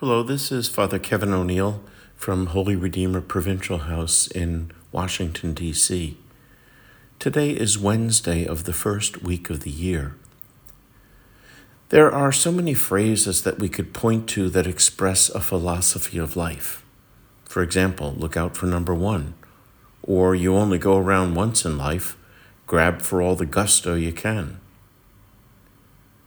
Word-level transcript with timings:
Hello, 0.00 0.22
this 0.22 0.52
is 0.52 0.68
Father 0.68 0.98
Kevin 0.98 1.32
O'Neil 1.32 1.82
from 2.16 2.48
Holy 2.48 2.76
Redeemer 2.76 3.22
Provincial 3.22 3.78
House 3.78 4.26
in 4.26 4.70
Washington, 4.92 5.54
D.C. 5.54 6.18
Today 7.18 7.52
is 7.52 7.78
Wednesday 7.78 8.44
of 8.44 8.64
the 8.64 8.74
first 8.74 9.22
week 9.22 9.48
of 9.48 9.60
the 9.60 9.70
year. 9.70 10.14
There 11.88 12.12
are 12.12 12.30
so 12.30 12.52
many 12.52 12.74
phrases 12.74 13.42
that 13.44 13.58
we 13.58 13.70
could 13.70 13.94
point 13.94 14.28
to 14.28 14.50
that 14.50 14.66
express 14.66 15.30
a 15.30 15.40
philosophy 15.40 16.18
of 16.18 16.36
life. 16.36 16.84
For 17.46 17.62
example, 17.62 18.14
look 18.18 18.36
out 18.36 18.54
for 18.54 18.66
number 18.66 18.94
one, 18.94 19.32
or 20.02 20.34
you 20.34 20.54
only 20.54 20.76
go 20.76 20.98
around 20.98 21.36
once 21.36 21.64
in 21.64 21.78
life, 21.78 22.18
grab 22.66 23.00
for 23.00 23.22
all 23.22 23.34
the 23.34 23.46
gusto 23.46 23.94
you 23.94 24.12
can. 24.12 24.60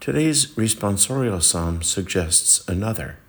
Today's 0.00 0.48
responsorial 0.48 1.42
psalm 1.42 1.80
suggests 1.82 2.62
another. 2.68 3.20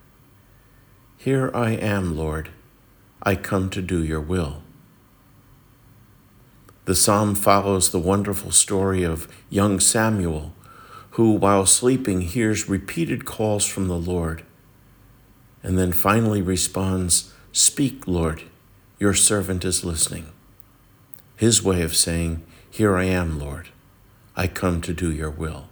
Here 1.25 1.49
I 1.55 1.71
am, 1.71 2.15
Lord. 2.15 2.49
I 3.23 3.33
come 3.33 3.71
to 3.71 3.81
do 3.81 4.03
your 4.03 4.21
will. 4.21 4.61
The 6.83 6.93
psalm 6.93 7.33
follows 7.33 7.89
the 7.89 7.97
wonderful 7.97 8.51
story 8.51 9.01
of 9.01 9.27
young 9.49 9.79
Samuel, 9.79 10.53
who, 11.17 11.31
while 11.31 11.65
sleeping, 11.65 12.21
hears 12.21 12.69
repeated 12.69 13.25
calls 13.25 13.65
from 13.65 13.87
the 13.87 13.97
Lord, 13.97 14.43
and 15.63 15.79
then 15.79 15.93
finally 15.93 16.43
responds, 16.43 17.33
Speak, 17.51 18.07
Lord, 18.07 18.43
your 18.99 19.15
servant 19.15 19.65
is 19.65 19.83
listening. 19.83 20.27
His 21.35 21.63
way 21.63 21.81
of 21.81 21.95
saying, 21.95 22.43
Here 22.69 22.95
I 22.95 23.05
am, 23.05 23.39
Lord. 23.39 23.69
I 24.35 24.45
come 24.45 24.79
to 24.81 24.93
do 24.93 25.11
your 25.11 25.31
will. 25.31 25.69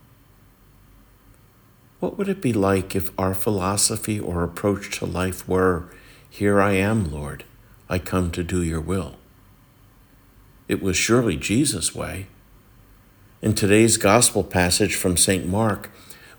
What 2.04 2.18
would 2.18 2.28
it 2.28 2.42
be 2.42 2.52
like 2.52 2.98
if 2.98 3.18
our 3.18 3.34
philosophy 3.34 4.20
or 4.20 4.44
approach 4.44 5.00
to 5.00 5.06
life 5.06 5.48
were, 5.48 5.86
Here 6.30 6.60
I 6.60 6.74
am, 6.74 7.10
Lord, 7.10 7.46
I 7.88 7.98
come 7.98 8.30
to 8.32 8.44
do 8.44 8.62
your 8.62 8.82
will? 8.82 9.16
It 10.68 10.84
was 10.84 10.98
surely 10.98 11.38
Jesus' 11.38 11.96
way. 11.96 12.28
In 13.42 13.54
today's 13.54 13.96
gospel 13.96 14.44
passage 14.44 14.96
from 14.96 15.16
St. 15.16 15.48
Mark, 15.48 15.92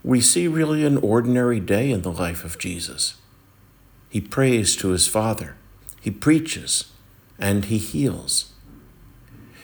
we 0.02 0.20
see 0.20 0.46
really 0.46 0.84
an 0.84 0.98
ordinary 0.98 1.60
day 1.60 1.90
in 1.90 2.02
the 2.02 2.12
life 2.12 2.44
of 2.44 2.58
Jesus. 2.58 3.14
He 4.10 4.20
prays 4.20 4.76
to 4.76 4.90
his 4.90 5.08
Father, 5.08 5.56
he 5.98 6.10
preaches, 6.10 6.92
and 7.38 7.64
he 7.64 7.78
heals. 7.78 8.52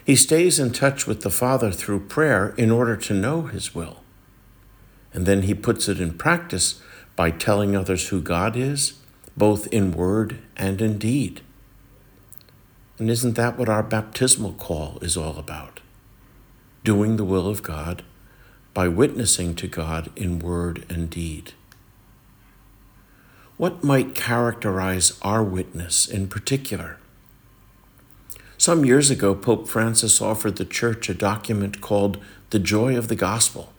He 0.02 0.16
stays 0.16 0.58
in 0.58 0.72
touch 0.72 1.06
with 1.06 1.20
the 1.20 1.28
Father 1.28 1.70
through 1.70 2.08
prayer 2.08 2.54
in 2.56 2.70
order 2.70 2.96
to 2.96 3.12
know 3.12 3.42
his 3.42 3.74
will. 3.74 4.00
And 5.12 5.26
then 5.26 5.42
he 5.42 5.54
puts 5.54 5.88
it 5.88 6.00
in 6.00 6.16
practice 6.16 6.80
by 7.16 7.30
telling 7.30 7.74
others 7.74 8.08
who 8.08 8.20
God 8.20 8.56
is, 8.56 8.94
both 9.36 9.66
in 9.68 9.92
word 9.92 10.38
and 10.56 10.80
in 10.80 10.98
deed. 10.98 11.40
And 12.98 13.10
isn't 13.10 13.34
that 13.34 13.58
what 13.58 13.68
our 13.68 13.82
baptismal 13.82 14.52
call 14.54 14.98
is 15.00 15.16
all 15.16 15.38
about? 15.38 15.80
Doing 16.84 17.16
the 17.16 17.24
will 17.24 17.46
of 17.46 17.62
God 17.62 18.04
by 18.74 18.88
witnessing 18.88 19.54
to 19.56 19.66
God 19.66 20.10
in 20.14 20.38
word 20.38 20.84
and 20.88 21.10
deed. 21.10 21.52
What 23.56 23.84
might 23.84 24.14
characterize 24.14 25.18
our 25.22 25.42
witness 25.42 26.06
in 26.06 26.28
particular? 26.28 26.98
Some 28.56 28.84
years 28.84 29.10
ago, 29.10 29.34
Pope 29.34 29.68
Francis 29.68 30.20
offered 30.20 30.56
the 30.56 30.64
Church 30.64 31.08
a 31.08 31.14
document 31.14 31.80
called 31.80 32.18
The 32.50 32.58
Joy 32.58 32.96
of 32.96 33.08
the 33.08 33.16
Gospel. 33.16 33.72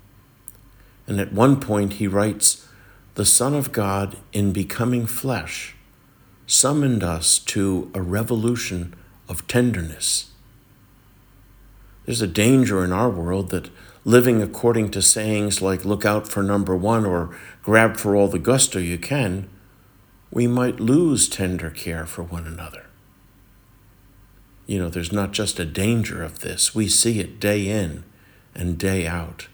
And 1.12 1.20
at 1.20 1.34
one 1.34 1.60
point 1.60 1.96
he 1.96 2.08
writes, 2.08 2.66
The 3.16 3.26
Son 3.26 3.54
of 3.54 3.74
God, 3.74 4.16
in 4.32 4.54
becoming 4.54 5.06
flesh, 5.06 5.76
summoned 6.48 7.04
us 7.04 7.38
to 7.38 7.92
a 7.94 8.02
revolution 8.02 8.96
of 9.28 9.46
tenderness. 9.46 10.32
There's 12.06 12.22
a 12.22 12.28
danger 12.28 12.82
in 12.82 12.94
our 12.94 13.10
world 13.10 13.50
that 13.50 13.70
living 14.06 14.42
according 14.42 14.92
to 14.92 15.02
sayings 15.02 15.62
like 15.62 15.84
look 15.84 16.06
out 16.06 16.30
for 16.30 16.42
number 16.42 16.78
one 16.78 17.06
or 17.06 17.38
grab 17.62 17.98
for 17.98 18.16
all 18.16 18.30
the 18.30 18.40
gusto 18.40 18.80
you 18.80 18.98
can, 18.98 19.50
we 20.32 20.48
might 20.48 20.80
lose 20.80 21.28
tender 21.28 21.72
care 21.72 22.06
for 22.06 22.24
one 22.24 22.48
another. 22.48 22.86
You 24.66 24.80
know, 24.80 24.88
there's 24.88 25.12
not 25.12 25.34
just 25.34 25.60
a 25.60 25.66
danger 25.66 26.24
of 26.24 26.40
this, 26.40 26.74
we 26.74 26.88
see 26.88 27.20
it 27.20 27.42
day 27.42 27.68
in 27.68 28.06
and 28.56 28.78
day 28.78 29.06
out 29.06 29.50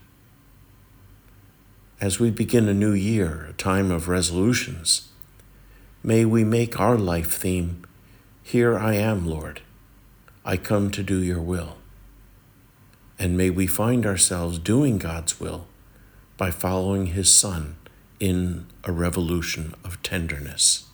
as 1.99 2.19
we 2.19 2.29
begin 2.29 2.67
a 2.67 2.73
new 2.73 2.93
year, 2.93 3.47
a 3.49 3.53
time 3.53 3.89
of 3.91 4.07
resolutions, 4.07 5.09
may 6.03 6.25
we 6.25 6.43
make 6.43 6.79
our 6.79 6.97
life 6.97 7.33
theme 7.33 7.83
Here 8.43 8.77
I 8.77 8.93
am, 8.93 9.25
Lord. 9.25 9.61
I 10.45 10.57
come 10.57 10.91
to 10.91 11.03
do 11.03 11.21
your 11.21 11.41
will. 11.41 11.77
And 13.19 13.35
may 13.35 13.49
we 13.49 13.67
find 13.67 14.05
ourselves 14.05 14.59
doing 14.59 14.97
God's 14.99 15.39
will 15.39 15.67
by 16.37 16.51
following 16.51 17.07
his 17.07 17.33
Son 17.33 17.77
in 18.19 18.67
a 18.83 18.91
revolution 18.91 19.73
of 19.83 20.01
tenderness. 20.03 20.86